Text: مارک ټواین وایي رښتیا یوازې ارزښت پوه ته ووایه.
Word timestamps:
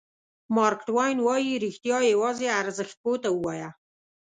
مارک 0.55 0.79
ټواین 0.87 1.17
وایي 1.27 1.53
رښتیا 1.65 1.97
یوازې 2.13 2.47
ارزښت 2.61 2.95
پوه 3.03 3.17
ته 3.23 3.29
ووایه. 3.37 3.69